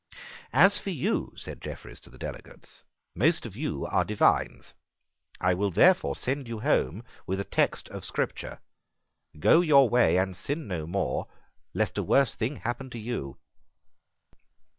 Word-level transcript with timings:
"As 0.51 0.79
for 0.79 0.89
you," 0.89 1.31
said 1.35 1.61
Jeffreys 1.61 1.99
to 1.99 2.09
the 2.09 2.17
delegates, 2.17 2.83
"most 3.13 3.45
of 3.45 3.55
you 3.55 3.85
are 3.85 4.03
divines. 4.03 4.73
I 5.39 5.53
will 5.53 5.69
therefore 5.69 6.15
send 6.15 6.47
you 6.47 6.61
home 6.61 7.03
with 7.27 7.39
a 7.39 7.43
text 7.45 7.87
of 7.89 8.03
scripture, 8.03 8.57
'Go 9.39 9.61
your 9.61 9.87
way 9.87 10.17
and 10.17 10.35
sin 10.35 10.67
no 10.67 10.87
more, 10.87 11.27
lest 11.75 11.99
a 11.99 12.03
worse 12.03 12.33
thing 12.33 12.55
happen 12.55 12.89
to 12.89 12.99
you.'" 12.99 13.37